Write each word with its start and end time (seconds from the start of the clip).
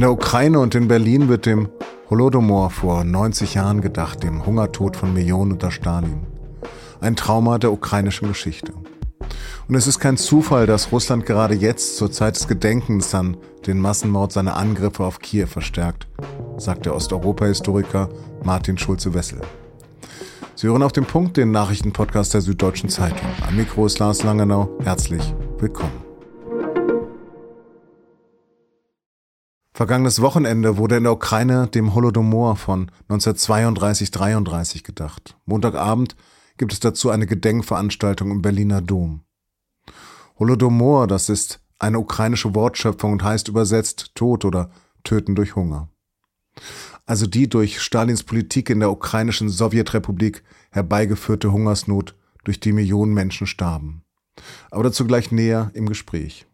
In 0.00 0.04
der 0.04 0.12
Ukraine 0.12 0.60
und 0.60 0.74
in 0.74 0.88
Berlin 0.88 1.28
wird 1.28 1.44
dem 1.44 1.68
Holodomor 2.08 2.70
vor 2.70 3.04
90 3.04 3.52
Jahren 3.52 3.82
gedacht, 3.82 4.22
dem 4.22 4.46
Hungertod 4.46 4.96
von 4.96 5.12
Millionen 5.12 5.52
unter 5.52 5.70
Stalin. 5.70 6.22
Ein 7.02 7.16
Trauma 7.16 7.58
der 7.58 7.70
ukrainischen 7.70 8.26
Geschichte. 8.26 8.72
Und 9.68 9.74
es 9.74 9.86
ist 9.86 9.98
kein 9.98 10.16
Zufall, 10.16 10.66
dass 10.66 10.90
Russland 10.90 11.26
gerade 11.26 11.52
jetzt 11.52 11.98
zur 11.98 12.10
Zeit 12.10 12.36
des 12.36 12.48
Gedenkens 12.48 13.14
an 13.14 13.36
den 13.66 13.78
Massenmord 13.78 14.32
seine 14.32 14.54
Angriffe 14.54 15.04
auf 15.04 15.18
Kiew 15.18 15.48
verstärkt, 15.48 16.08
sagt 16.56 16.86
der 16.86 16.94
Osteuropa-Historiker 16.94 18.08
Martin 18.42 18.78
Schulze-Wessel. 18.78 19.42
Sie 20.54 20.66
hören 20.66 20.82
auf 20.82 20.92
den 20.92 21.04
Punkt 21.04 21.36
den 21.36 21.50
Nachrichtenpodcast 21.50 22.32
der 22.32 22.40
Süddeutschen 22.40 22.88
Zeitung. 22.88 23.28
Am 23.46 23.54
Mikro 23.54 23.84
ist 23.84 23.98
Lars 23.98 24.22
Langenau. 24.22 24.78
Herzlich 24.82 25.34
willkommen. 25.58 26.09
Vergangenes 29.80 30.20
Wochenende 30.20 30.76
wurde 30.76 30.98
in 30.98 31.04
der 31.04 31.14
Ukraine 31.14 31.66
dem 31.66 31.94
Holodomor 31.94 32.56
von 32.56 32.90
1932-33 33.08 34.84
gedacht. 34.84 35.38
Montagabend 35.46 36.16
gibt 36.58 36.74
es 36.74 36.80
dazu 36.80 37.08
eine 37.08 37.26
Gedenkveranstaltung 37.26 38.30
im 38.30 38.42
Berliner 38.42 38.82
Dom. 38.82 39.22
Holodomor, 40.38 41.06
das 41.06 41.30
ist 41.30 41.60
eine 41.78 41.98
ukrainische 41.98 42.54
Wortschöpfung 42.54 43.12
und 43.12 43.22
heißt 43.22 43.48
übersetzt 43.48 44.14
Tod 44.14 44.44
oder 44.44 44.70
Töten 45.02 45.34
durch 45.34 45.56
Hunger. 45.56 45.88
Also 47.06 47.26
die 47.26 47.48
durch 47.48 47.80
Stalins 47.80 48.22
Politik 48.22 48.68
in 48.68 48.80
der 48.80 48.90
ukrainischen 48.90 49.48
Sowjetrepublik 49.48 50.44
herbeigeführte 50.72 51.52
Hungersnot, 51.52 52.14
durch 52.44 52.60
die 52.60 52.74
Millionen 52.74 53.14
Menschen 53.14 53.46
starben. 53.46 54.02
Aber 54.70 54.82
dazu 54.82 55.06
gleich 55.06 55.32
näher 55.32 55.70
im 55.72 55.88
Gespräch. 55.88 56.49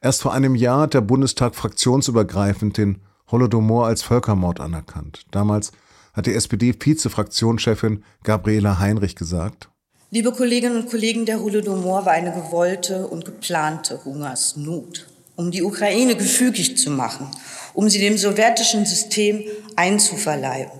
Erst 0.00 0.22
vor 0.22 0.32
einem 0.32 0.54
Jahr 0.54 0.82
hat 0.82 0.94
der 0.94 1.00
Bundestag 1.00 1.54
fraktionsübergreifend 1.54 2.76
den 2.78 3.00
Holodomor 3.30 3.86
als 3.86 4.02
Völkermord 4.02 4.60
anerkannt. 4.60 5.24
Damals 5.30 5.72
hat 6.12 6.26
die 6.26 6.34
SPD-Vize-Fraktionschefin 6.34 8.04
Gabriela 8.22 8.78
Heinrich 8.78 9.16
gesagt, 9.16 9.68
Liebe 10.10 10.30
Kolleginnen 10.30 10.76
und 10.76 10.90
Kollegen, 10.90 11.26
der 11.26 11.40
Holodomor 11.40 12.06
war 12.06 12.12
eine 12.12 12.30
gewollte 12.30 13.08
und 13.08 13.24
geplante 13.24 14.04
Hungersnot, 14.04 15.08
um 15.34 15.50
die 15.50 15.64
Ukraine 15.64 16.14
gefügig 16.14 16.76
zu 16.76 16.90
machen, 16.90 17.26
um 17.72 17.90
sie 17.90 17.98
dem 17.98 18.16
sowjetischen 18.16 18.86
System 18.86 19.42
einzuverleiben. 19.74 20.70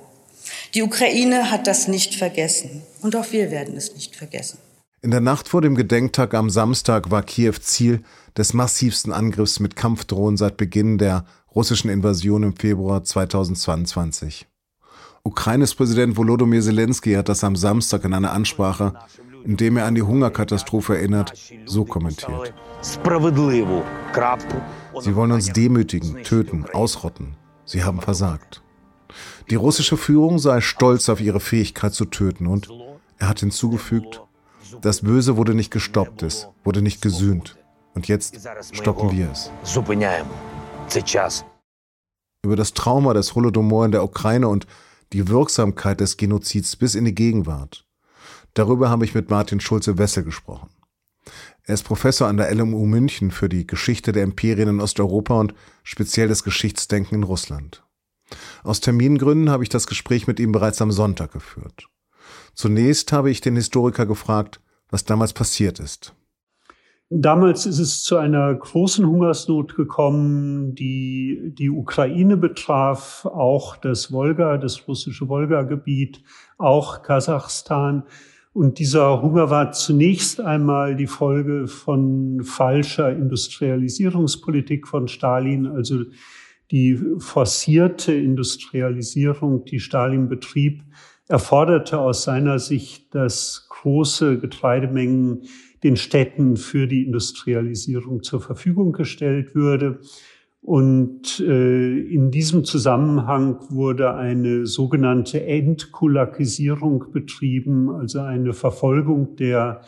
Die 0.75 0.83
Ukraine 0.83 1.51
hat 1.51 1.67
das 1.67 1.89
nicht 1.89 2.15
vergessen 2.15 2.83
und 3.03 3.17
auch 3.17 3.33
wir 3.33 3.51
werden 3.51 3.77
es 3.77 3.95
nicht 3.95 4.15
vergessen. 4.15 4.59
In 5.05 5.11
der 5.11 5.21
Nacht 5.21 5.51
vor 5.51 5.61
dem 5.61 5.75
Gedenktag 5.75 6.33
am 6.33 6.49
Samstag 6.49 7.11
war 7.11 7.23
Kiew 7.23 7.57
Ziel 7.61 8.03
des 8.39 8.55
massivsten 8.55 9.13
Angriffs 9.13 9.61
mit 9.61 9.77
Kampfdrohnen 9.77 10.39
seit 10.39 10.57
Beginn 10.57 10.97
der 10.97 11.27
russischen 11.55 11.91
Invasion 11.91 12.43
im 12.43 12.57
Februar 12.57 13.05
2022. 13.05 14.49
Ukraines 15.23 15.75
Präsident 15.75 16.17
Volodymyr 16.17 16.63
Zelensky 16.63 17.13
hat 17.13 17.29
das 17.29 17.45
am 17.45 17.55
Samstag 17.55 18.07
in 18.07 18.15
einer 18.15 18.33
Ansprache, 18.33 18.95
in 19.45 19.59
dem 19.59 19.77
er 19.77 19.85
an 19.85 19.95
die 19.95 20.01
Hungerkatastrophe 20.01 20.97
erinnert, 20.97 21.35
so 21.67 21.85
kommentiert. 21.85 22.55
Sie 22.81 23.05
wollen 25.17 25.33
uns 25.33 25.53
demütigen, 25.53 26.23
töten, 26.23 26.65
ausrotten. 26.73 27.37
Sie 27.67 27.85
haben 27.85 28.01
versagt. 28.01 28.63
Die 29.51 29.57
russische 29.57 29.99
Führung 29.99 30.39
sei 30.39 30.63
stolz 30.63 31.11
auf 31.11 31.21
ihre 31.21 31.41
Fähigkeit 31.41 31.93
zu 31.93 32.07
töten 32.07 32.47
und 32.47 32.71
er 33.19 33.29
hat 33.29 33.41
hinzugefügt, 33.41 34.23
das 34.81 35.03
Böse 35.03 35.37
wurde 35.37 35.55
nicht 35.55 35.71
gestoppt, 35.71 36.23
es 36.23 36.49
wurde 36.65 36.83
nicht 36.83 37.01
gesühnt. 37.01 37.57
Und 37.95 38.09
jetzt 38.09 38.37
stoppen 38.73 39.13
wir 39.13 39.31
es. 39.31 39.51
Über 42.43 42.57
das 42.57 42.75
Trauma 42.75 43.15
des 43.15 43.35
Holodomor 43.35 43.85
in 43.85 43.93
der 43.93 44.05
Ukraine 44.05 44.49
und 44.49 44.67
die 45.13 45.29
Wirksamkeit 45.29 46.01
des 46.01 46.17
Genozids 46.17 46.77
bis 46.77 46.95
in 46.95 47.05
die 47.05 47.15
Gegenwart. 47.15 47.87
Darüber 48.55 48.91
habe 48.91 49.05
ich 49.05 49.15
mit 49.15 49.31
Martin 49.31 49.61
Schulze-Wessel 49.61 50.25
gesprochen. 50.25 50.71
Er 51.63 51.75
ist 51.75 51.85
Professor 51.85 52.29
an 52.29 52.37
der 52.37 52.55
LMU 52.55 52.85
München 52.85 53.31
für 53.31 53.49
die 53.49 53.67
Geschichte 53.67 54.13
der 54.13 54.25
Imperien 54.25 54.69
in 54.69 54.81
Osteuropa 54.81 55.41
und 55.41 55.55
speziell 55.83 56.29
das 56.29 56.45
Geschichtsdenken 56.45 57.15
in 57.15 57.23
Russland. 57.23 57.85
Aus 58.63 58.81
Termingründen 58.81 59.51
habe 59.51 59.63
ich 59.63 59.69
das 59.69 59.87
Gespräch 59.87 60.27
mit 60.27 60.41
ihm 60.41 60.53
bereits 60.53 60.83
am 60.83 60.93
Sonntag 60.93 61.33
geführt. 61.33 61.89
Zunächst 62.55 63.13
habe 63.13 63.31
ich 63.31 63.41
den 63.41 63.57
Historiker 63.57 64.07
gefragt, 64.07 64.61
was 64.91 65.05
damals 65.05 65.33
passiert 65.33 65.81
ist. 65.81 66.15
Damals 67.11 67.67
ist 67.67 67.79
es 67.79 68.03
zu 68.03 68.17
einer 68.17 68.53
großen 68.55 69.07
Hungersnot 69.07 69.77
gekommen, 69.77 70.75
die 70.75 71.53
die 71.57 71.71
Ukraine 71.71 72.37
betraf, 72.37 73.27
auch 73.27 73.77
das 73.77 74.11
Wolga, 74.11 74.57
das 74.57 74.89
russische 74.89 75.29
Wolga-Gebiet, 75.29 76.23
auch 76.57 77.03
Kasachstan. 77.03 78.05
Und 78.55 78.79
dieser 78.79 79.21
Hunger 79.21 79.51
war 79.51 79.73
zunächst 79.73 80.41
einmal 80.41 80.97
die 80.97 81.07
Folge 81.07 81.67
von 81.67 82.43
falscher 82.43 83.11
Industrialisierungspolitik 83.13 84.89
von 84.89 85.07
Stalin, 85.07 85.67
also 85.67 86.05
die 86.71 86.99
forcierte 87.19 88.15
Industrialisierung, 88.15 89.65
die 89.65 89.81
Stalin 89.81 90.29
betrieb, 90.29 90.83
erforderte 91.29 91.99
aus 91.99 92.25
seiner 92.25 92.59
Sicht, 92.59 93.15
dass 93.15 93.67
große 93.71 94.39
Getreidemengen 94.39 95.43
den 95.83 95.97
Städten 95.97 96.57
für 96.57 96.87
die 96.87 97.05
Industrialisierung 97.05 98.23
zur 98.23 98.41
Verfügung 98.41 98.93
gestellt 98.93 99.55
würde. 99.55 100.01
Und 100.61 101.41
äh, 101.41 101.99
in 102.01 102.31
diesem 102.31 102.65
Zusammenhang 102.65 103.59
wurde 103.69 104.15
eine 104.15 104.67
sogenannte 104.67 105.45
Entkulakisierung 105.45 107.13
betrieben, 107.13 107.91
also 107.91 108.21
eine 108.21 108.55
Verfolgung 108.55 109.37
der 109.37 109.83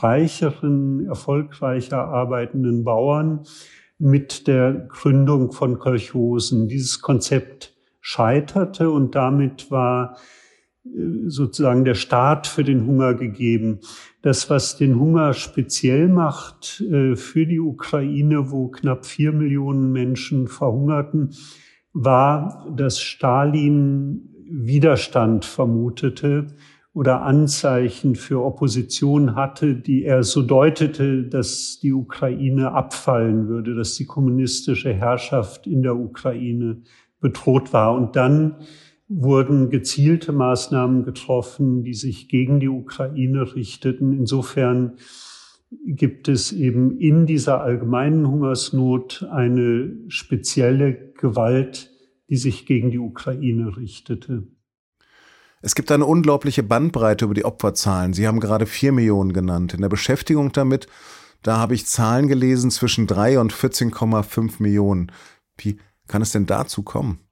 reicheren, 0.00 1.06
erfolgreicher 1.06 2.04
arbeitenden 2.08 2.82
Bauern 2.82 3.44
mit 3.98 4.48
der 4.48 4.72
Gründung 4.88 5.52
von 5.52 5.78
Kolchosen. 5.78 6.66
Dieses 6.66 7.00
Konzept 7.00 7.76
scheiterte 8.00 8.90
und 8.90 9.14
damit 9.14 9.70
war 9.70 10.16
sozusagen 11.26 11.84
der 11.84 11.94
Staat 11.94 12.46
für 12.46 12.64
den 12.64 12.86
Hunger 12.86 13.14
gegeben. 13.14 13.80
Das, 14.22 14.50
was 14.50 14.76
den 14.76 14.98
Hunger 14.98 15.34
speziell 15.34 16.08
macht 16.08 16.80
äh, 16.80 17.16
für 17.16 17.46
die 17.46 17.60
Ukraine, 17.60 18.50
wo 18.50 18.68
knapp 18.68 19.06
vier 19.06 19.32
Millionen 19.32 19.92
Menschen 19.92 20.48
verhungerten, 20.48 21.34
war, 21.92 22.66
dass 22.76 23.00
Stalin 23.00 24.28
Widerstand 24.48 25.44
vermutete 25.44 26.48
oder 26.92 27.22
Anzeichen 27.22 28.14
für 28.14 28.42
Opposition 28.42 29.34
hatte, 29.34 29.74
die 29.74 30.04
er 30.04 30.22
so 30.22 30.40
deutete, 30.40 31.24
dass 31.24 31.78
die 31.82 31.92
Ukraine 31.92 32.72
abfallen 32.72 33.48
würde, 33.48 33.74
dass 33.74 33.96
die 33.96 34.06
kommunistische 34.06 34.94
Herrschaft 34.94 35.66
in 35.66 35.82
der 35.82 35.96
Ukraine 35.96 36.82
bedroht 37.20 37.72
war. 37.72 37.94
Und 37.94 38.16
dann 38.16 38.56
wurden 39.08 39.70
gezielte 39.70 40.32
Maßnahmen 40.32 41.04
getroffen, 41.04 41.82
die 41.82 41.94
sich 41.94 42.28
gegen 42.28 42.60
die 42.60 42.68
Ukraine 42.68 43.54
richteten. 43.54 44.12
Insofern 44.12 44.98
gibt 45.84 46.28
es 46.28 46.52
eben 46.52 46.98
in 46.98 47.26
dieser 47.26 47.60
allgemeinen 47.60 48.28
Hungersnot 48.28 49.26
eine 49.30 49.96
spezielle 50.08 51.12
Gewalt, 51.14 51.90
die 52.28 52.36
sich 52.36 52.66
gegen 52.66 52.90
die 52.90 52.98
Ukraine 52.98 53.76
richtete. 53.76 54.48
Es 55.62 55.74
gibt 55.74 55.90
eine 55.90 56.06
unglaubliche 56.06 56.62
Bandbreite 56.62 57.24
über 57.24 57.34
die 57.34 57.44
Opferzahlen. 57.44 58.12
Sie 58.12 58.26
haben 58.26 58.40
gerade 58.40 58.66
vier 58.66 58.92
Millionen 58.92 59.32
genannt. 59.32 59.74
In 59.74 59.80
der 59.80 59.88
Beschäftigung 59.88 60.52
damit, 60.52 60.86
da 61.42 61.56
habe 61.56 61.74
ich 61.74 61.86
Zahlen 61.86 62.28
gelesen 62.28 62.70
zwischen 62.70 63.06
drei 63.06 63.38
und 63.38 63.52
14,5 63.52 64.62
Millionen. 64.62 65.10
Wie 65.56 65.78
kann 66.06 66.22
es 66.22 66.32
denn 66.32 66.46
dazu 66.46 66.82
kommen? 66.82 67.25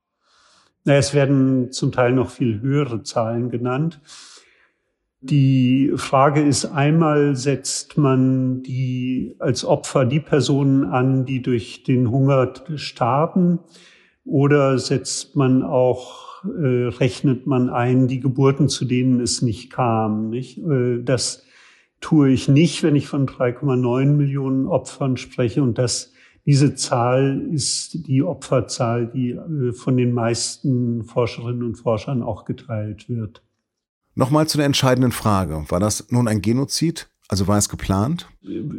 Es 0.85 1.15
werden 1.15 1.73
zum 1.73 1.93
Teil 1.93 2.13
noch 2.13 2.31
viel 2.31 2.61
höhere 2.61 3.03
Zahlen 3.03 3.51
genannt. 3.51 4.01
Die 5.21 5.93
Frage 5.97 6.43
ist 6.43 6.67
einmal, 6.67 7.35
setzt 7.35 7.97
man 7.97 8.63
die 8.63 9.37
als 9.39 9.65
Opfer 9.65 10.05
die 10.05 10.21
Personen 10.21 10.85
an, 10.85 11.25
die 11.25 11.41
durch 11.41 11.83
den 11.83 12.11
Hunger 12.11 12.53
starben, 12.77 13.61
oder 14.27 14.79
setzt 14.79 15.37
man 15.37 15.63
auch, 15.63 16.45
äh, 16.45 16.89
rechnet 16.89 17.47
man 17.47 17.71
ein, 17.71 18.09
die 18.09 18.21
Geburten, 18.21 18.69
zu 18.69 18.85
denen 18.85 19.21
es 19.21 19.43
nicht 19.43 19.71
kam, 19.71 20.31
nicht? 20.31 20.59
Äh, 20.59 21.03
das 21.03 21.45
tue 22.01 22.31
ich 22.31 22.49
nicht, 22.49 22.83
wenn 22.83 22.97
ich 22.97 23.07
von 23.07 23.27
3,9 23.27 24.07
Millionen 24.07 24.67
Opfern 24.67 25.17
spreche 25.17 25.63
und 25.63 25.79
das 25.79 26.14
diese 26.47 26.75
Zahl 26.75 27.41
ist 27.53 28.07
die 28.07 28.23
Opferzahl, 28.23 29.07
die 29.07 29.31
äh, 29.31 29.73
von 29.73 29.97
den 29.97 30.13
meisten 30.13 31.05
Forscherinnen 31.05 31.63
und 31.63 31.77
Forschern 31.77 32.23
auch 32.23 32.45
geteilt 32.45 33.09
wird. 33.09 33.43
Nochmal 34.15 34.47
zu 34.47 34.59
der 34.59 34.67
entscheidenden 34.67 35.13
Frage. 35.13 35.65
War 35.69 35.81
das 35.81 36.11
nun 36.11 36.29
ein 36.29 36.43
Genozid? 36.43 37.09
Also 37.29 37.49
war 37.49 37.57
es 37.57 37.69
geplant? 37.69 38.29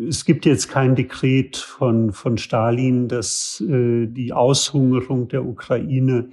Es 0.08 0.24
gibt 0.24 0.46
jetzt 0.46 0.70
kein 0.70 0.96
Dekret 0.96 1.58
von, 1.58 2.14
von 2.14 2.38
Stalin, 2.38 3.08
das 3.08 3.62
äh, 3.68 4.06
die 4.06 4.32
Aushungerung 4.32 5.28
der 5.28 5.44
Ukraine 5.44 6.30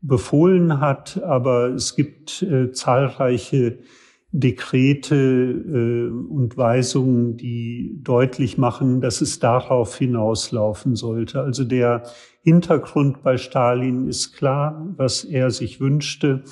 befohlen 0.00 0.78
hat, 0.80 1.20
aber 1.24 1.70
es 1.70 1.96
gibt 1.96 2.42
äh, 2.42 2.70
zahlreiche 2.70 3.80
Dekrete 4.30 5.14
äh, 5.14 6.10
und 6.10 6.56
Weisungen, 6.56 7.36
die 7.36 7.98
deutlich 8.02 8.58
machen, 8.58 9.00
dass 9.00 9.20
es 9.20 9.38
darauf 9.38 9.96
hinauslaufen 9.96 10.96
sollte. 10.96 11.40
Also 11.40 11.64
der 11.64 12.02
Hintergrund 12.42 13.22
bei 13.22 13.38
Stalin 13.38 14.06
ist 14.06 14.32
klar, 14.34 14.86
was 14.96 15.24
er 15.24 15.50
sich 15.50 15.80
wünschte. 15.80 16.44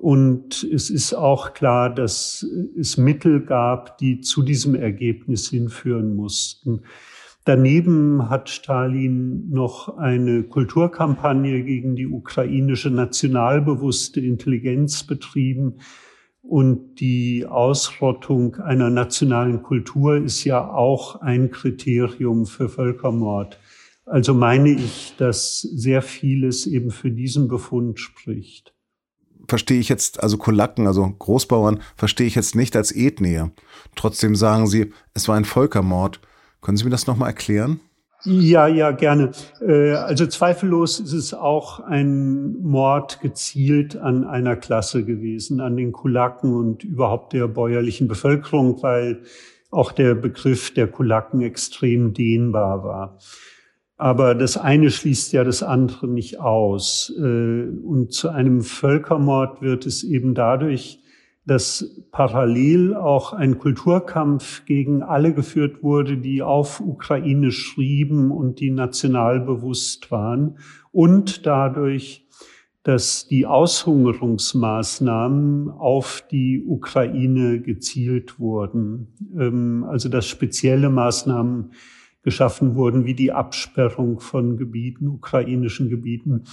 Und 0.00 0.62
es 0.64 0.88
ist 0.88 1.14
auch 1.14 1.52
klar, 1.52 1.94
dass 1.94 2.46
es 2.78 2.96
Mittel 2.96 3.44
gab, 3.44 3.98
die 3.98 4.20
zu 4.20 4.42
diesem 4.42 4.74
Ergebnis 4.74 5.48
hinführen 5.50 6.14
mussten. 6.14 6.82
Daneben 7.44 8.28
hat 8.28 8.50
Stalin 8.50 9.48
noch 9.50 9.96
eine 9.96 10.42
Kulturkampagne 10.42 11.62
gegen 11.64 11.96
die 11.96 12.06
ukrainische 12.06 12.90
nationalbewusste 12.90 14.20
Intelligenz 14.20 15.02
betrieben. 15.04 15.76
Und 16.42 16.96
die 16.96 17.46
Ausrottung 17.46 18.56
einer 18.56 18.90
nationalen 18.90 19.62
Kultur 19.62 20.16
ist 20.16 20.44
ja 20.44 20.68
auch 20.68 21.16
ein 21.20 21.50
Kriterium 21.50 22.46
für 22.46 22.68
Völkermord. 22.68 23.58
Also 24.06 24.34
meine 24.34 24.70
ich, 24.70 25.14
dass 25.18 25.60
sehr 25.60 26.02
vieles 26.02 26.66
eben 26.66 26.90
für 26.90 27.10
diesen 27.10 27.46
Befund 27.46 28.00
spricht 28.00 28.74
verstehe 29.50 29.80
ich 29.80 29.90
jetzt, 29.90 30.22
also 30.22 30.38
Kulaken, 30.38 30.86
also 30.86 31.10
Großbauern, 31.18 31.82
verstehe 31.96 32.26
ich 32.26 32.36
jetzt 32.36 32.54
nicht 32.54 32.76
als 32.76 32.94
Ethnie. 32.94 33.50
Trotzdem 33.96 34.36
sagen 34.36 34.66
Sie, 34.66 34.92
es 35.12 35.28
war 35.28 35.36
ein 35.36 35.44
Völkermord. 35.44 36.20
Können 36.62 36.76
Sie 36.78 36.84
mir 36.84 36.90
das 36.90 37.06
nochmal 37.06 37.28
erklären? 37.28 37.80
Ja, 38.24 38.66
ja, 38.66 38.90
gerne. 38.90 39.30
Äh, 39.66 39.92
also 39.92 40.26
zweifellos 40.26 41.00
ist 41.00 41.12
es 41.14 41.32
auch 41.32 41.80
ein 41.80 42.60
Mord 42.60 43.20
gezielt 43.20 43.96
an 43.96 44.24
einer 44.24 44.56
Klasse 44.56 45.04
gewesen, 45.04 45.60
an 45.60 45.76
den 45.76 45.92
Kulaken 45.92 46.54
und 46.54 46.84
überhaupt 46.84 47.32
der 47.32 47.48
bäuerlichen 47.48 48.08
Bevölkerung, 48.08 48.82
weil 48.82 49.22
auch 49.70 49.92
der 49.92 50.14
Begriff 50.14 50.74
der 50.74 50.88
Kulaken 50.88 51.40
extrem 51.40 52.12
dehnbar 52.12 52.84
war. 52.84 53.18
Aber 53.96 54.34
das 54.34 54.56
eine 54.56 54.90
schließt 54.90 55.32
ja 55.32 55.44
das 55.44 55.62
andere 55.62 56.08
nicht 56.08 56.40
aus. 56.40 57.12
Äh, 57.18 57.22
und 57.22 58.12
zu 58.12 58.28
einem 58.28 58.62
Völkermord 58.62 59.62
wird 59.62 59.86
es 59.86 60.04
eben 60.04 60.34
dadurch, 60.34 60.99
dass 61.50 62.00
parallel 62.12 62.94
auch 62.94 63.32
ein 63.32 63.58
Kulturkampf 63.58 64.64
gegen 64.66 65.02
alle 65.02 65.34
geführt 65.34 65.82
wurde, 65.82 66.16
die 66.16 66.42
auf 66.42 66.80
Ukraine 66.80 67.50
schrieben 67.50 68.30
und 68.30 68.60
die 68.60 68.70
national 68.70 69.40
bewusst 69.40 70.12
waren. 70.12 70.58
Und 70.92 71.46
dadurch, 71.46 72.24
dass 72.84 73.26
die 73.26 73.46
Aushungerungsmaßnahmen 73.46 75.70
auf 75.70 76.22
die 76.30 76.62
Ukraine 76.64 77.60
gezielt 77.60 78.38
wurden. 78.38 79.08
Ähm, 79.36 79.84
also 79.88 80.08
dass 80.08 80.28
spezielle 80.28 80.88
Maßnahmen 80.88 81.72
geschaffen 82.22 82.76
wurden, 82.76 83.06
wie 83.06 83.14
die 83.14 83.32
Absperrung 83.32 84.20
von 84.20 84.56
Gebieten, 84.56 85.08
ukrainischen 85.08 85.88
Gebieten, 85.88 86.44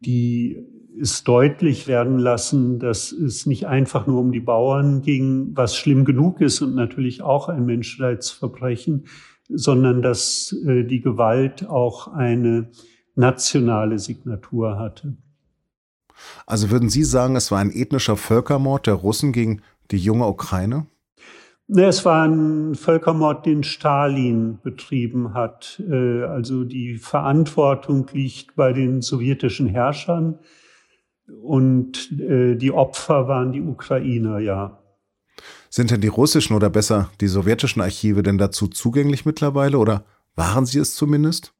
die 0.00 0.64
es 0.98 1.24
deutlich 1.24 1.86
werden 1.86 2.18
lassen, 2.18 2.78
dass 2.78 3.12
es 3.12 3.46
nicht 3.46 3.66
einfach 3.66 4.06
nur 4.06 4.20
um 4.20 4.32
die 4.32 4.40
Bauern 4.40 5.02
ging, 5.02 5.50
was 5.54 5.76
schlimm 5.76 6.04
genug 6.04 6.40
ist 6.40 6.62
und 6.62 6.74
natürlich 6.74 7.22
auch 7.22 7.48
ein 7.48 7.66
Menschheitsverbrechen, 7.66 9.06
sondern 9.48 10.02
dass 10.02 10.54
äh, 10.66 10.84
die 10.84 11.00
Gewalt 11.00 11.68
auch 11.68 12.08
eine 12.08 12.70
nationale 13.14 13.98
Signatur 13.98 14.78
hatte. 14.78 15.16
Also 16.46 16.70
würden 16.70 16.90
Sie 16.90 17.04
sagen, 17.04 17.36
es 17.36 17.50
war 17.50 17.58
ein 17.58 17.72
ethnischer 17.72 18.16
Völkermord 18.16 18.86
der 18.86 18.94
Russen 18.94 19.32
gegen 19.32 19.62
die 19.90 19.98
junge 19.98 20.26
Ukraine? 20.26 20.86
Es 21.68 22.04
war 22.04 22.26
ein 22.26 22.74
Völkermord, 22.74 23.46
den 23.46 23.62
Stalin 23.62 24.58
betrieben 24.62 25.34
hat. 25.34 25.80
Äh, 25.88 26.24
also 26.24 26.64
die 26.64 26.96
Verantwortung 26.96 28.06
liegt 28.12 28.56
bei 28.56 28.72
den 28.72 29.02
sowjetischen 29.02 29.68
Herrschern 29.68 30.38
und 31.42 32.12
äh, 32.20 32.56
die 32.56 32.72
Opfer 32.72 33.28
waren 33.28 33.52
die 33.52 33.62
Ukrainer, 33.62 34.38
ja. 34.38 34.78
Sind 35.68 35.90
denn 35.90 36.00
die 36.00 36.08
russischen 36.08 36.54
oder 36.54 36.70
besser 36.70 37.10
die 37.20 37.28
sowjetischen 37.28 37.80
Archive 37.80 38.22
denn 38.22 38.38
dazu 38.38 38.66
zugänglich 38.66 39.24
mittlerweile 39.24 39.78
oder 39.78 40.04
waren 40.34 40.66
sie 40.66 40.78
es 40.78 40.94
zumindest? 40.94 41.54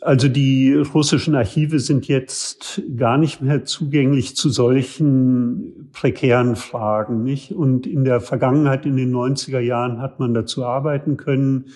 Also 0.00 0.28
die 0.28 0.74
russischen 0.74 1.34
Archive 1.34 1.80
sind 1.80 2.08
jetzt 2.08 2.82
gar 2.96 3.18
nicht 3.18 3.42
mehr 3.42 3.64
zugänglich 3.64 4.34
zu 4.36 4.48
solchen 4.48 5.90
prekären 5.92 6.56
Fragen, 6.56 7.22
nicht? 7.22 7.52
Und 7.52 7.86
in 7.86 8.04
der 8.04 8.20
Vergangenheit, 8.20 8.86
in 8.86 8.96
den 8.96 9.14
90er 9.14 9.60
Jahren, 9.60 10.00
hat 10.00 10.18
man 10.18 10.32
dazu 10.32 10.64
arbeiten 10.64 11.16
können, 11.16 11.66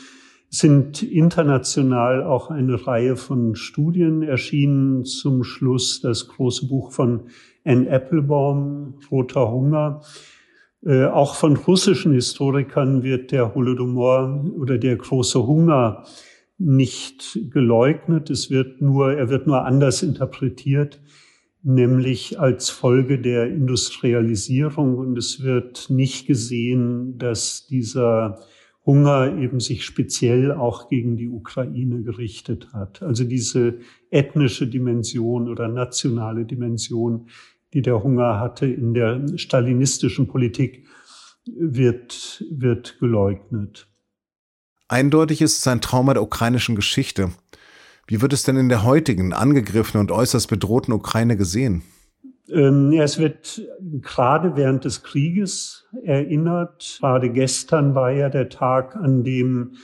sind 0.51 1.05
international 1.05 2.25
auch 2.25 2.51
eine 2.51 2.87
Reihe 2.87 3.15
von 3.15 3.55
Studien 3.55 4.23
erschienen. 4.23 5.05
Zum 5.05 5.45
Schluss 5.45 6.01
das 6.01 6.27
große 6.27 6.67
Buch 6.67 6.91
von 6.91 7.29
Anne 7.65 7.89
Applebaum, 7.89 8.95
Roter 9.11 9.51
Hunger. 9.51 10.03
Äh, 10.85 11.05
auch 11.05 11.37
von 11.37 11.57
russischen 11.57 12.13
Historikern 12.13 13.05
wird 13.05 13.31
der 13.31 13.55
Holodomor 13.55 14.45
oder 14.59 14.77
der 14.77 14.97
große 14.97 15.47
Hunger 15.47 16.05
nicht 16.59 17.39
geleugnet. 17.51 18.29
Es 18.29 18.51
wird 18.51 18.81
nur, 18.81 19.13
er 19.13 19.31
wird 19.31 19.47
nur 19.47 19.65
anders 19.65 20.03
interpretiert, 20.03 21.01
nämlich 21.63 22.41
als 22.41 22.71
Folge 22.71 23.21
der 23.21 23.47
Industrialisierung. 23.49 24.97
Und 24.97 25.17
es 25.17 25.45
wird 25.45 25.91
nicht 25.91 26.27
gesehen, 26.27 27.19
dass 27.19 27.69
dieser 27.69 28.41
Hunger 28.91 29.39
eben 29.39 29.61
sich 29.61 29.85
speziell 29.85 30.51
auch 30.51 30.89
gegen 30.89 31.17
die 31.17 31.29
Ukraine 31.29 32.03
gerichtet 32.03 32.73
hat. 32.73 33.05
Also 33.05 33.23
diese 33.23 33.79
ethnische 34.11 34.67
Dimension 34.67 35.49
oder 35.49 35.69
nationale 35.69 36.45
Dimension, 36.45 37.29
die 37.73 37.83
der 37.83 38.03
Hunger 38.03 38.41
hatte 38.41 38.67
in 38.67 38.93
der 38.93 39.39
stalinistischen 39.39 40.27
Politik, 40.27 40.89
wird, 41.47 42.45
wird 42.51 42.99
geleugnet. 42.99 43.87
Eindeutig 44.89 45.41
ist 45.41 45.59
es 45.59 45.69
ein 45.69 45.81
Trauma 45.81 46.15
der 46.15 46.25
ukrainischen 46.25 46.75
Geschichte. 46.75 47.31
Wie 48.09 48.21
wird 48.21 48.33
es 48.33 48.43
denn 48.43 48.57
in 48.57 48.69
der 48.69 48.83
heutigen, 48.83 49.33
angegriffenen 49.33 50.01
und 50.01 50.11
äußerst 50.11 50.49
bedrohten 50.49 50.93
Ukraine 50.93 51.37
gesehen? 51.37 51.83
Ähm, 52.53 52.93
es 52.93 53.19
wird 53.19 53.63
gerade 54.01 54.57
während 54.57 54.85
des 54.85 55.03
Krieges 55.03 55.87
erinnert. 56.05 56.99
Gerade 57.01 57.31
gestern 57.31 57.95
war 57.95 58.11
ja 58.11 58.29
der 58.29 58.49
Tag, 58.49 58.97
an 58.97 59.25
dem 59.25 59.77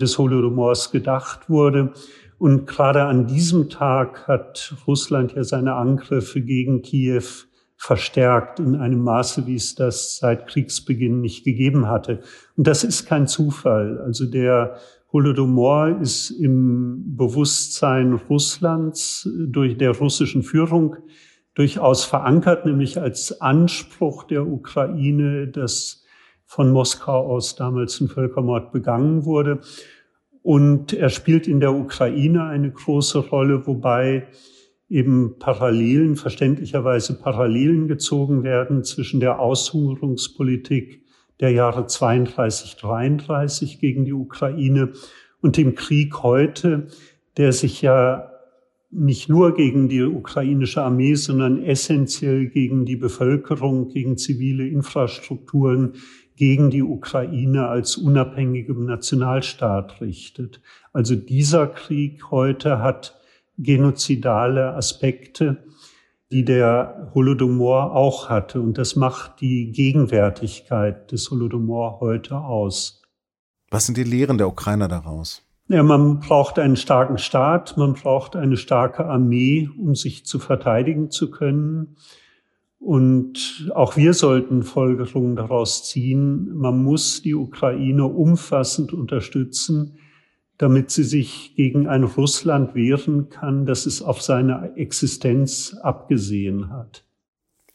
des 0.00 0.18
Holodomors 0.18 0.90
gedacht 0.90 1.48
wurde. 1.48 1.92
Und 2.38 2.66
gerade 2.66 3.04
an 3.04 3.26
diesem 3.26 3.68
Tag 3.68 4.26
hat 4.26 4.74
Russland 4.86 5.32
ja 5.32 5.44
seine 5.44 5.74
Angriffe 5.74 6.40
gegen 6.40 6.82
Kiew 6.82 7.22
verstärkt 7.76 8.60
in 8.60 8.76
einem 8.76 9.02
Maße, 9.02 9.46
wie 9.46 9.56
es 9.56 9.74
das 9.74 10.18
seit 10.18 10.46
Kriegsbeginn 10.48 11.20
nicht 11.20 11.44
gegeben 11.44 11.88
hatte. 11.88 12.20
Und 12.56 12.66
das 12.66 12.84
ist 12.84 13.06
kein 13.06 13.26
Zufall. 13.26 14.00
Also 14.00 14.26
der 14.26 14.76
Holodomor 15.12 16.00
ist 16.00 16.30
im 16.30 17.16
Bewusstsein 17.16 18.14
Russlands 18.14 19.28
durch 19.46 19.76
der 19.76 19.96
russischen 19.96 20.42
Führung 20.42 20.96
durchaus 21.54 22.04
verankert, 22.04 22.64
nämlich 22.66 23.00
als 23.00 23.40
Anspruch 23.40 24.24
der 24.24 24.46
Ukraine, 24.46 25.48
dass 25.48 26.04
von 26.44 26.70
Moskau 26.70 27.26
aus 27.26 27.56
damals 27.56 28.00
ein 28.00 28.08
Völkermord 28.08 28.72
begangen 28.72 29.24
wurde. 29.24 29.60
Und 30.42 30.92
er 30.92 31.08
spielt 31.08 31.46
in 31.46 31.60
der 31.60 31.72
Ukraine 31.72 32.44
eine 32.44 32.70
große 32.70 33.18
Rolle, 33.18 33.66
wobei 33.66 34.26
eben 34.88 35.38
Parallelen, 35.38 36.16
verständlicherweise 36.16 37.18
Parallelen 37.18 37.88
gezogen 37.88 38.42
werden 38.42 38.84
zwischen 38.84 39.20
der 39.20 39.40
Aushungerungspolitik 39.40 41.02
der 41.40 41.52
Jahre 41.52 41.86
32, 41.86 42.76
33 42.76 43.78
gegen 43.78 44.04
die 44.04 44.12
Ukraine 44.12 44.92
und 45.40 45.56
dem 45.56 45.74
Krieg 45.74 46.22
heute, 46.22 46.88
der 47.36 47.52
sich 47.52 47.80
ja 47.80 48.31
nicht 48.92 49.28
nur 49.28 49.54
gegen 49.54 49.88
die 49.88 50.02
ukrainische 50.02 50.82
Armee, 50.82 51.14
sondern 51.14 51.62
essentiell 51.62 52.46
gegen 52.46 52.84
die 52.84 52.96
Bevölkerung, 52.96 53.88
gegen 53.88 54.18
zivile 54.18 54.68
Infrastrukturen, 54.68 55.94
gegen 56.36 56.70
die 56.70 56.82
Ukraine 56.82 57.68
als 57.68 57.96
unabhängigem 57.96 58.84
Nationalstaat 58.84 60.00
richtet. 60.00 60.60
Also 60.92 61.16
dieser 61.16 61.66
Krieg 61.66 62.30
heute 62.30 62.80
hat 62.80 63.18
genozidale 63.56 64.74
Aspekte, 64.74 65.64
die 66.30 66.44
der 66.44 67.10
Holodomor 67.14 67.94
auch 67.94 68.28
hatte. 68.28 68.60
Und 68.60 68.78
das 68.78 68.96
macht 68.96 69.40
die 69.40 69.72
Gegenwärtigkeit 69.72 71.12
des 71.12 71.30
Holodomor 71.30 72.00
heute 72.00 72.38
aus. 72.38 73.02
Was 73.70 73.86
sind 73.86 73.96
die 73.96 74.04
Lehren 74.04 74.38
der 74.38 74.48
Ukrainer 74.48 74.88
daraus? 74.88 75.42
Ja, 75.72 75.82
man 75.82 76.20
braucht 76.20 76.58
einen 76.58 76.76
starken 76.76 77.16
Staat, 77.16 77.78
man 77.78 77.94
braucht 77.94 78.36
eine 78.36 78.58
starke 78.58 79.06
Armee, 79.06 79.70
um 79.78 79.94
sich 79.94 80.26
zu 80.26 80.38
verteidigen 80.38 81.10
zu 81.10 81.30
können. 81.30 81.96
Und 82.78 83.72
auch 83.74 83.96
wir 83.96 84.12
sollten 84.12 84.64
Folgerungen 84.64 85.34
daraus 85.34 85.88
ziehen. 85.88 86.52
Man 86.52 86.82
muss 86.82 87.22
die 87.22 87.34
Ukraine 87.34 88.04
umfassend 88.04 88.92
unterstützen, 88.92 89.96
damit 90.58 90.90
sie 90.90 91.04
sich 91.04 91.54
gegen 91.56 91.88
ein 91.88 92.04
Russland 92.04 92.74
wehren 92.74 93.30
kann, 93.30 93.64
das 93.64 93.86
es 93.86 94.02
auf 94.02 94.20
seine 94.20 94.76
Existenz 94.76 95.74
abgesehen 95.80 96.68
hat. 96.68 97.06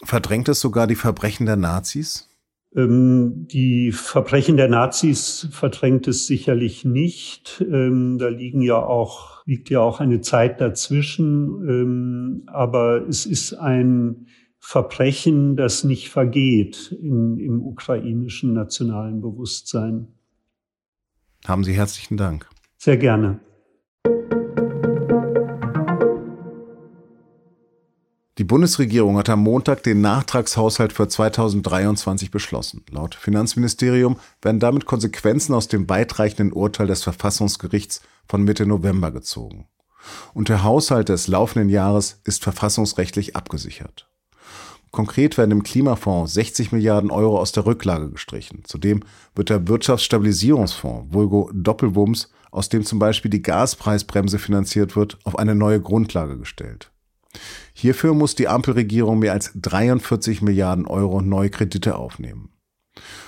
Verdrängt 0.03 0.49
es 0.49 0.59
sogar 0.59 0.85
die 0.85 0.93
Verbrechen 0.93 1.47
der 1.47 1.55
Nazis? 1.55 2.29
Ähm, 2.77 3.47
die 3.47 3.91
Verbrechen 3.91 4.55
der 4.55 4.69
Nazis 4.69 5.49
verdrängt 5.51 6.07
es 6.07 6.27
sicherlich 6.27 6.85
nicht. 6.85 7.65
Ähm, 7.67 8.19
da 8.19 8.27
liegen 8.27 8.61
ja 8.61 8.77
auch, 8.77 9.43
liegt 9.45 9.71
ja 9.71 9.81
auch 9.81 9.99
eine 9.99 10.21
Zeit 10.21 10.61
dazwischen. 10.61 11.67
Ähm, 11.67 12.43
aber 12.45 13.07
es 13.07 13.25
ist 13.25 13.53
ein 13.53 14.27
Verbrechen, 14.59 15.55
das 15.55 15.83
nicht 15.83 16.09
vergeht 16.09 16.95
in, 17.01 17.39
im 17.39 17.63
ukrainischen 17.63 18.53
nationalen 18.53 19.21
Bewusstsein. 19.21 20.09
Haben 21.45 21.63
Sie 21.63 21.73
herzlichen 21.73 22.17
Dank. 22.17 22.47
Sehr 22.77 22.97
gerne. 22.97 23.39
Bundesregierung 28.47 29.17
hat 29.17 29.29
am 29.29 29.43
Montag 29.43 29.83
den 29.83 30.01
Nachtragshaushalt 30.01 30.93
für 30.93 31.07
2023 31.07 32.31
beschlossen. 32.31 32.83
Laut 32.89 33.15
Finanzministerium 33.15 34.17
werden 34.41 34.59
damit 34.59 34.85
Konsequenzen 34.85 35.53
aus 35.53 35.67
dem 35.67 35.89
weitreichenden 35.89 36.53
Urteil 36.53 36.87
des 36.87 37.03
Verfassungsgerichts 37.03 38.01
von 38.27 38.43
Mitte 38.43 38.65
November 38.65 39.11
gezogen. 39.11 39.67
Und 40.33 40.49
der 40.49 40.63
Haushalt 40.63 41.09
des 41.09 41.27
laufenden 41.27 41.69
Jahres 41.69 42.21
ist 42.23 42.43
verfassungsrechtlich 42.43 43.35
abgesichert. 43.35 44.09
Konkret 44.91 45.37
werden 45.37 45.51
im 45.51 45.63
Klimafonds 45.63 46.33
60 46.33 46.71
Milliarden 46.71 47.11
Euro 47.11 47.39
aus 47.39 47.51
der 47.51 47.65
Rücklage 47.65 48.09
gestrichen. 48.09 48.63
Zudem 48.65 49.03
wird 49.35 49.49
der 49.49 49.67
Wirtschaftsstabilisierungsfonds, 49.67 51.13
Vulgo 51.13 51.51
Doppelwumms, 51.53 52.29
aus 52.51 52.69
dem 52.69 52.85
zum 52.85 52.97
Beispiel 52.97 53.29
die 53.29 53.41
Gaspreisbremse 53.41 54.39
finanziert 54.39 54.95
wird, 54.95 55.19
auf 55.25 55.37
eine 55.37 55.53
neue 55.53 55.81
Grundlage 55.81 56.37
gestellt. 56.37 56.89
Hierfür 57.79 58.15
muss 58.15 58.33
die 58.33 58.47
Ampelregierung 58.47 59.19
mehr 59.19 59.33
als 59.33 59.51
43 59.53 60.41
Milliarden 60.41 60.87
Euro 60.87 61.21
neue 61.21 61.51
Kredite 61.51 61.95
aufnehmen. 61.95 62.49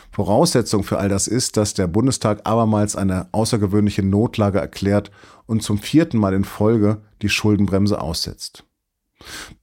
Voraussetzung 0.09 0.83
für 0.83 0.97
all 0.97 1.07
das 1.07 1.27
ist, 1.27 1.55
dass 1.55 1.75
der 1.75 1.85
Bundestag 1.85 2.47
abermals 2.47 2.95
eine 2.95 3.31
außergewöhnliche 3.31 4.01
Notlage 4.01 4.57
erklärt 4.57 5.11
und 5.45 5.61
zum 5.61 5.77
vierten 5.77 6.17
Mal 6.17 6.33
in 6.33 6.45
Folge 6.45 7.03
die 7.21 7.29
Schuldenbremse 7.29 8.01
aussetzt. 8.01 8.63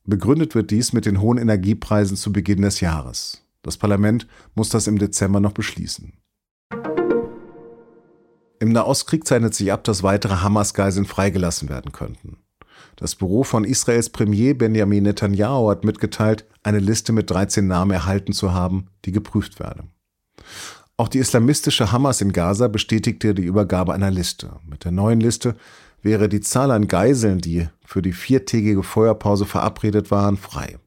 Begründet 0.05 0.55
wird 0.55 0.71
dies 0.71 0.93
mit 0.93 1.05
den 1.05 1.21
hohen 1.21 1.38
Energiepreisen 1.38 2.16
zu 2.16 2.33
Beginn 2.33 2.62
des 2.62 2.78
Jahres. 2.78 3.43
Das 3.62 3.78
Parlament 3.78 4.28
muss 4.55 4.69
das 4.69 4.87
im 4.87 5.00
Dezember 5.00 5.40
noch 5.40 5.50
beschließen. 5.52 6.12
Im 8.61 8.69
Nahostkrieg 8.69 9.26
zeichnet 9.26 9.52
sich 9.52 9.73
ab, 9.73 9.83
dass 9.83 10.05
weitere 10.05 10.37
Hamas-Geiseln 10.37 11.07
freigelassen 11.07 11.69
werden 11.69 11.90
könnten. 11.90 12.38
Das 12.97 13.15
Büro 13.15 13.45
von 13.45 13.65
Israels 13.65 14.09
Premier 14.09 14.55
Benjamin 14.55 15.05
Netanyahu 15.05 15.71
hat 15.71 15.85
mitgeteilt, 15.85 16.47
eine 16.62 16.79
Liste 16.79 17.12
mit 17.12 17.31
13 17.31 17.67
Namen 17.67 17.91
erhalten 17.91 18.33
zu 18.33 18.53
haben, 18.53 18.87
die 19.05 19.12
geprüft 19.12 19.61
werde. 19.61 19.85
Auch 20.97 21.09
die 21.09 21.19
islamistische 21.19 21.93
Hamas 21.93 22.23
in 22.23 22.33
Gaza 22.33 22.69
bestätigte 22.69 23.35
die 23.35 23.45
Übergabe 23.45 23.93
einer 23.93 24.11
Liste. 24.11 24.57
Mit 24.67 24.85
der 24.85 24.93
neuen 24.93 25.21
Liste 25.21 25.57
wäre 26.00 26.31
die 26.31 26.41
Zahl 26.41 26.71
an 26.71 26.88
Geiseln, 26.88 27.38
die 27.41 27.69
für 27.85 28.00
die 28.00 28.15
viertägige 28.15 28.83
Feuerpause 28.83 29.45
verabredet 29.45 30.11
waren, 30.11 30.38
frei. 30.38 30.79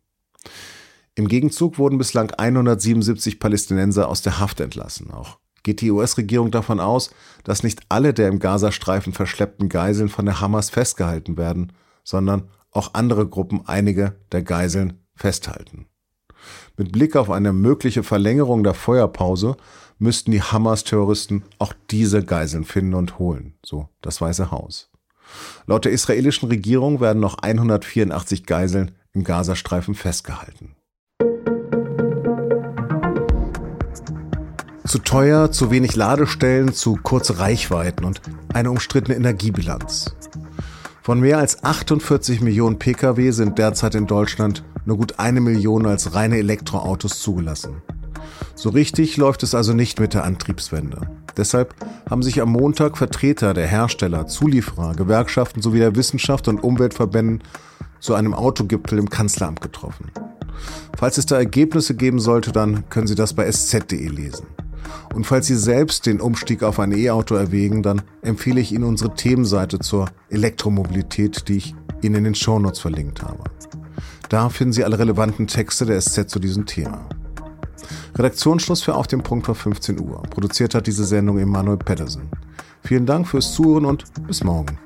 Im 1.13 1.28
Gegenzug 1.28 1.78
wurden 1.78 2.00
bislang 2.00 2.32
177 2.32 3.39
Palästinenser 3.39 4.08
aus 4.08 4.24
der 4.24 4.39
Haft 4.39 4.62
entlassen. 4.62 5.12
Auch 5.12 5.38
geht 5.62 5.82
die 5.82 5.92
US-Regierung 5.92 6.50
davon 6.50 6.80
aus, 6.80 7.12
dass 7.44 7.62
nicht 7.62 7.82
alle 7.89 8.13
der 8.13 8.30
im 8.30 8.39
Gazastreifen 8.39 9.13
verschleppten 9.13 9.70
Geiseln 9.70 10.10
von 10.10 10.25
der 10.25 10.42
Hamas 10.42 10.70
festgehalten 10.70 11.38
werden, 11.38 11.74
sondern 12.03 12.50
auch 12.72 12.94
andere 12.94 13.27
Gruppen 13.27 13.62
einige 13.65 14.15
der 14.32 14.44
Geiseln 14.44 15.06
festhalten. 15.15 15.88
Mit 16.77 16.91
Blick 16.91 17.15
auf 17.15 17.29
eine 17.29 17.51
mögliche 17.51 18.03
Verlängerung 18.03 18.63
der 18.63 18.74
Feuerpause 18.74 19.58
müssten 19.98 20.32
die 20.32 20.41
Hamas-Terroristen 20.41 21.44
auch 21.58 21.74
diese 21.91 22.24
Geiseln 22.24 22.63
finden 22.63 22.94
und 22.94 23.20
holen, 23.20 23.56
so 23.65 23.89
das 24.01 24.22
Weiße 24.22 24.50
Haus. 24.51 24.89
Laut 25.68 25.86
der 25.86 25.91
israelischen 25.91 26.50
Regierung 26.50 27.01
werden 27.01 27.20
noch 27.20 27.38
184 27.39 28.46
Geiseln 28.46 28.91
im 29.12 29.24
Gazastreifen 29.24 29.96
festgehalten. 29.96 30.75
Zu 34.86 34.98
teuer, 35.00 35.51
zu 35.51 35.70
wenig 35.70 35.96
Ladestellen, 35.96 36.74
zu 36.74 36.96
kurze 36.96 37.38
Reichweiten 37.38 38.06
und 38.06 38.22
eine 38.51 38.72
umstrittene 38.72 39.15
Energiebilanz. 39.15 40.15
Von 41.10 41.22
mehr 41.22 41.39
als 41.39 41.63
48 41.63 42.39
Millionen 42.42 42.78
Pkw 42.78 43.32
sind 43.32 43.58
derzeit 43.58 43.96
in 43.96 44.06
Deutschland 44.06 44.63
nur 44.86 44.98
gut 44.98 45.18
eine 45.18 45.42
Million 45.42 45.88
als 45.88 46.13
reine 46.13 46.38
Elektroautos 46.38 47.20
zugelassen. 47.20 47.82
So 48.54 48.70
richtig 48.70 49.18
läuft 49.18 49.42
es 49.42 49.56
also 49.56 49.74
nicht 49.74 50.00
mit 50.00 50.13
der 50.13 50.24
Antriebswende. 50.24 51.10
Deshalb 51.36 51.74
haben 52.08 52.22
sich 52.22 52.44
am 52.44 52.51
Montag 52.51 52.96
Vertreter 52.96 53.56
der 53.56 53.66
Hersteller, 53.66 54.28
Zulieferer, 54.28 54.94
Gewerkschaften 54.94 55.63
sowie 55.63 55.80
der 55.80 55.96
Wissenschaft 55.96 56.48
und 56.48 56.63
Umweltverbänden 56.63 57.42
zu 58.00 58.13
einem 58.13 58.36
Autogipfel 58.36 59.00
im 59.00 59.10
Kanzleramt 59.10 59.62
getroffen. 59.62 60.12
Falls 60.96 61.18
es 61.18 61.25
da 61.25 61.38
Ergebnisse 61.38 61.96
geben 61.96 62.20
sollte, 62.20 62.51
dann 62.51 62.88
können 62.92 63.08
Sie 63.08 63.16
das 63.16 63.34
bei 63.34 63.51
sz.de 63.51 64.10
lesen. 64.10 64.46
Und 65.13 65.25
falls 65.25 65.48
Sie 65.48 65.55
selbst 65.55 66.05
den 66.05 66.22
Umstieg 66.22 66.63
auf 66.63 66.79
ein 66.79 66.91
E-Auto 66.91 67.36
erwägen, 67.36 67.84
dann 67.84 68.01
empfehle 68.22 68.62
ich 68.62 68.72
Ihnen 68.72 68.84
unsere 68.84 69.13
Themenseite 69.13 69.79
zur 69.79 70.10
Elektromobilität, 70.29 71.48
die 71.48 71.58
ich 71.58 71.75
Ihnen 72.01 72.15
in 72.15 72.24
den 72.25 72.36
Shownotes 72.36 72.79
verlinkt 72.79 73.22
habe. 73.22 73.43
Da 74.29 74.50
finden 74.50 74.74
Sie 74.74 74.84
alle 74.84 75.00
relevanten 75.00 75.48
Texte 75.48 75.86
der 75.86 76.00
SZ 76.00 76.29
zu 76.29 76.39
diesem 76.39 76.65
Thema. 76.65 77.10
Redaktionsschluss 78.15 78.81
für 78.81 78.96
Auf 78.96 79.08
dem 79.08 79.24
Punkt 79.24 79.48
war 79.48 79.55
15 79.55 80.00
Uhr. 80.00 80.22
Produziert 80.24 80.75
hat 80.75 80.88
diese 80.88 81.05
Sendung 81.05 81.39
Emanuel 81.39 81.77
Pedersen. 81.77 82.29
Vielen 82.84 83.05
Dank 83.05 83.27
fürs 83.27 83.53
Zuhören 83.53 83.86
und 83.86 84.03
bis 84.27 84.43
morgen. 84.43 84.77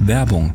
Werbung 0.00 0.54